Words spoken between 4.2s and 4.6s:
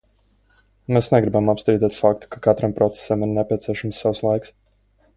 laiks.